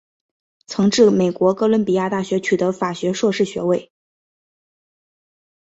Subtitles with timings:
[0.65, 3.91] 曾至美国哥伦比亚大学取得法学硕士学位。